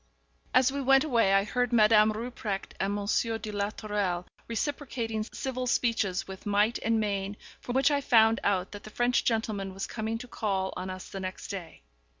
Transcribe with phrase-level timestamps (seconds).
[0.51, 5.67] As we went away, I heard Madame Rupprecht and Monsieur de la Tourelle reciprocating civil
[5.67, 9.85] speeches with might and main, from which I found out that the French gentleman was
[9.85, 11.83] coming to call on us the next day.